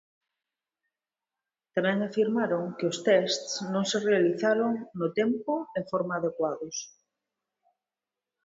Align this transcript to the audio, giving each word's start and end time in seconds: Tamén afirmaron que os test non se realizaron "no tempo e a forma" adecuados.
Tamén 1.75 1.97
afirmaron 2.01 2.63
que 2.77 2.85
os 2.91 2.97
test 3.07 3.43
non 3.73 3.83
se 3.91 3.97
realizaron 4.09 4.71
"no 4.99 5.07
tempo 5.19 5.51
e 5.61 5.65
a 5.81 5.87
forma" 5.91 6.13
adecuados. 6.17 6.75